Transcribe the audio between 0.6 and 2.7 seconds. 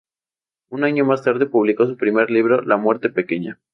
Un año más tarde publicó su primer libro,